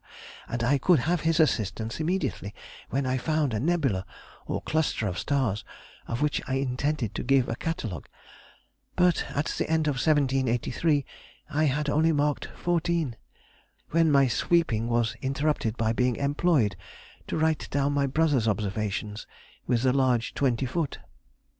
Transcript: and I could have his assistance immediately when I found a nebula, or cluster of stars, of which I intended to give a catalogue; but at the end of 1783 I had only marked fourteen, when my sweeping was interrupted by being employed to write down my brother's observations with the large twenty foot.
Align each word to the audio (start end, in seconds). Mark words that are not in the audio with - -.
and 0.47 0.63
I 0.63 0.79
could 0.79 1.01
have 1.01 1.21
his 1.21 1.39
assistance 1.39 1.99
immediately 1.99 2.55
when 2.89 3.05
I 3.05 3.19
found 3.19 3.53
a 3.53 3.59
nebula, 3.59 4.03
or 4.47 4.59
cluster 4.59 5.05
of 5.05 5.19
stars, 5.19 5.63
of 6.07 6.23
which 6.23 6.41
I 6.47 6.55
intended 6.55 7.13
to 7.13 7.23
give 7.23 7.47
a 7.47 7.55
catalogue; 7.55 8.07
but 8.95 9.23
at 9.35 9.45
the 9.59 9.69
end 9.69 9.85
of 9.87 9.97
1783 10.01 11.05
I 11.51 11.65
had 11.65 11.87
only 11.87 12.11
marked 12.13 12.47
fourteen, 12.55 13.15
when 13.91 14.11
my 14.11 14.25
sweeping 14.27 14.87
was 14.87 15.15
interrupted 15.21 15.77
by 15.77 15.93
being 15.93 16.15
employed 16.15 16.75
to 17.27 17.37
write 17.37 17.67
down 17.69 17.93
my 17.93 18.07
brother's 18.07 18.47
observations 18.47 19.27
with 19.67 19.83
the 19.83 19.93
large 19.93 20.33
twenty 20.33 20.65
foot. 20.65 20.97